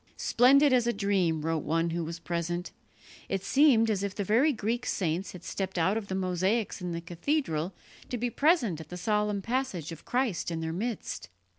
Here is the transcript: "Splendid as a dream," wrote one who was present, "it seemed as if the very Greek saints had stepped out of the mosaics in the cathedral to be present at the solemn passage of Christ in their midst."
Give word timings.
"Splendid 0.17 0.73
as 0.73 0.87
a 0.87 0.93
dream," 0.93 1.45
wrote 1.45 1.63
one 1.63 1.91
who 1.91 2.03
was 2.03 2.17
present, 2.17 2.71
"it 3.29 3.43
seemed 3.43 3.87
as 3.91 4.01
if 4.01 4.15
the 4.15 4.23
very 4.23 4.51
Greek 4.51 4.83
saints 4.87 5.33
had 5.33 5.43
stepped 5.43 5.77
out 5.77 5.95
of 5.95 6.07
the 6.07 6.15
mosaics 6.15 6.81
in 6.81 6.91
the 6.91 7.01
cathedral 7.01 7.75
to 8.09 8.17
be 8.17 8.31
present 8.31 8.81
at 8.81 8.89
the 8.89 8.97
solemn 8.97 9.43
passage 9.43 9.91
of 9.91 10.03
Christ 10.03 10.49
in 10.49 10.59
their 10.59 10.73
midst." 10.73 11.29